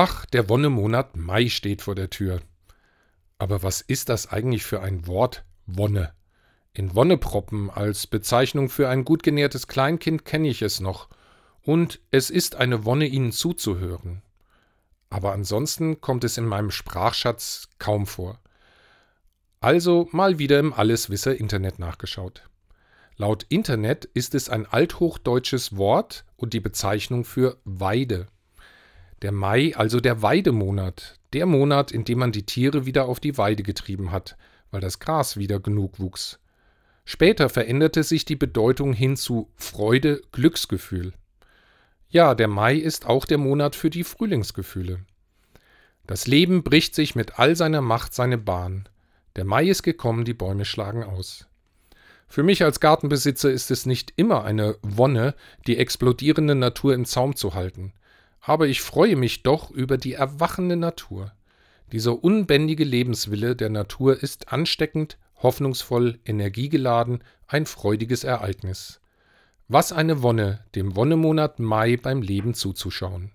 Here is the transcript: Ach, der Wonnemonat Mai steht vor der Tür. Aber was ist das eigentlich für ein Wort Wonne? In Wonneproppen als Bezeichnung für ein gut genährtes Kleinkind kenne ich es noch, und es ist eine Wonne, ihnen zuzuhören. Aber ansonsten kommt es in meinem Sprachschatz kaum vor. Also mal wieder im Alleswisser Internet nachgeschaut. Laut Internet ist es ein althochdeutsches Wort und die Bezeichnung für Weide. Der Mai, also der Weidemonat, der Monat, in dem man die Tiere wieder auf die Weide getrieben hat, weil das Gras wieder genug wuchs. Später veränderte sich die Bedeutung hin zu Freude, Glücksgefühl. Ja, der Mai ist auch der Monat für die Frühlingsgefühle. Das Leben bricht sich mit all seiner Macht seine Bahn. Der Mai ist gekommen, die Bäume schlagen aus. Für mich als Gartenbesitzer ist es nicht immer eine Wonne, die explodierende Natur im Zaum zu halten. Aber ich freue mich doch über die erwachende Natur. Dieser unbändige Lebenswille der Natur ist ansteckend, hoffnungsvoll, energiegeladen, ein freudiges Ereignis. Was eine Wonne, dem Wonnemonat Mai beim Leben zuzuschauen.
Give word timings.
Ach, 0.00 0.24
der 0.26 0.48
Wonnemonat 0.48 1.16
Mai 1.16 1.48
steht 1.48 1.82
vor 1.82 1.96
der 1.96 2.08
Tür. 2.08 2.40
Aber 3.36 3.64
was 3.64 3.80
ist 3.80 4.08
das 4.08 4.30
eigentlich 4.30 4.62
für 4.62 4.80
ein 4.80 5.08
Wort 5.08 5.44
Wonne? 5.66 6.12
In 6.72 6.94
Wonneproppen 6.94 7.68
als 7.68 8.06
Bezeichnung 8.06 8.68
für 8.68 8.88
ein 8.88 9.04
gut 9.04 9.24
genährtes 9.24 9.66
Kleinkind 9.66 10.24
kenne 10.24 10.46
ich 10.50 10.62
es 10.62 10.78
noch, 10.78 11.08
und 11.62 11.98
es 12.12 12.30
ist 12.30 12.54
eine 12.54 12.84
Wonne, 12.84 13.06
ihnen 13.06 13.32
zuzuhören. 13.32 14.22
Aber 15.10 15.32
ansonsten 15.32 16.00
kommt 16.00 16.22
es 16.22 16.38
in 16.38 16.46
meinem 16.46 16.70
Sprachschatz 16.70 17.68
kaum 17.80 18.06
vor. 18.06 18.38
Also 19.58 20.08
mal 20.12 20.38
wieder 20.38 20.60
im 20.60 20.72
Alleswisser 20.72 21.34
Internet 21.34 21.80
nachgeschaut. 21.80 22.48
Laut 23.16 23.46
Internet 23.48 24.04
ist 24.04 24.36
es 24.36 24.48
ein 24.48 24.64
althochdeutsches 24.64 25.76
Wort 25.76 26.24
und 26.36 26.52
die 26.52 26.60
Bezeichnung 26.60 27.24
für 27.24 27.56
Weide. 27.64 28.28
Der 29.22 29.32
Mai, 29.32 29.74
also 29.74 30.00
der 30.00 30.22
Weidemonat, 30.22 31.18
der 31.32 31.46
Monat, 31.46 31.90
in 31.90 32.04
dem 32.04 32.20
man 32.20 32.32
die 32.32 32.46
Tiere 32.46 32.86
wieder 32.86 33.06
auf 33.06 33.20
die 33.20 33.36
Weide 33.36 33.62
getrieben 33.62 34.12
hat, 34.12 34.36
weil 34.70 34.80
das 34.80 35.00
Gras 35.00 35.36
wieder 35.36 35.60
genug 35.60 35.98
wuchs. 35.98 36.38
Später 37.04 37.48
veränderte 37.48 38.02
sich 38.02 38.24
die 38.24 38.36
Bedeutung 38.36 38.92
hin 38.92 39.16
zu 39.16 39.50
Freude, 39.56 40.20
Glücksgefühl. 40.30 41.14
Ja, 42.10 42.34
der 42.34 42.48
Mai 42.48 42.76
ist 42.76 43.06
auch 43.06 43.24
der 43.24 43.38
Monat 43.38 43.74
für 43.74 43.90
die 43.90 44.04
Frühlingsgefühle. 44.04 45.00
Das 46.06 46.26
Leben 46.26 46.62
bricht 46.62 46.94
sich 46.94 47.14
mit 47.14 47.38
all 47.38 47.56
seiner 47.56 47.80
Macht 47.80 48.14
seine 48.14 48.38
Bahn. 48.38 48.88
Der 49.36 49.44
Mai 49.44 49.66
ist 49.66 49.82
gekommen, 49.82 50.24
die 50.24 50.34
Bäume 50.34 50.64
schlagen 50.64 51.02
aus. 51.02 51.46
Für 52.28 52.42
mich 52.42 52.62
als 52.62 52.80
Gartenbesitzer 52.80 53.50
ist 53.50 53.70
es 53.70 53.86
nicht 53.86 54.12
immer 54.16 54.44
eine 54.44 54.76
Wonne, 54.82 55.34
die 55.66 55.78
explodierende 55.78 56.54
Natur 56.54 56.94
im 56.94 57.04
Zaum 57.04 57.36
zu 57.36 57.54
halten. 57.54 57.92
Aber 58.48 58.66
ich 58.66 58.80
freue 58.80 59.14
mich 59.14 59.42
doch 59.42 59.70
über 59.70 59.98
die 59.98 60.14
erwachende 60.14 60.76
Natur. 60.76 61.32
Dieser 61.92 62.24
unbändige 62.24 62.82
Lebenswille 62.82 63.54
der 63.54 63.68
Natur 63.68 64.22
ist 64.22 64.50
ansteckend, 64.50 65.18
hoffnungsvoll, 65.42 66.18
energiegeladen, 66.24 67.22
ein 67.46 67.66
freudiges 67.66 68.24
Ereignis. 68.24 69.02
Was 69.68 69.92
eine 69.92 70.22
Wonne, 70.22 70.64
dem 70.74 70.96
Wonnemonat 70.96 71.58
Mai 71.58 71.98
beim 71.98 72.22
Leben 72.22 72.54
zuzuschauen. 72.54 73.32